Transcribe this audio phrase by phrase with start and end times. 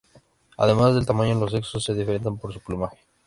[0.57, 2.97] Además del tamaño los sexos se diferencian por su plumaje.